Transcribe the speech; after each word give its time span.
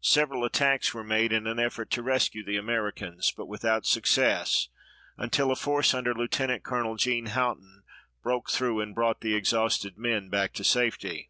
Several 0.00 0.42
attacks 0.46 0.94
were 0.94 1.04
made 1.04 1.32
in 1.34 1.46
an 1.46 1.58
effort 1.58 1.90
to 1.90 2.02
rescue 2.02 2.42
the 2.42 2.56
Americans 2.56 3.30
but 3.30 3.44
without 3.44 3.84
success 3.84 4.68
until 5.18 5.50
a 5.52 5.54
force 5.54 5.92
under 5.92 6.14
Lieutenant 6.14 6.62
Colonel 6.62 6.96
Gene 6.96 7.26
Houghton 7.26 7.82
broke 8.22 8.48
through 8.50 8.80
and 8.80 8.94
brought 8.94 9.20
the 9.20 9.34
exhausted 9.34 9.98
men 9.98 10.30
back 10.30 10.54
to 10.54 10.64
safety. 10.64 11.28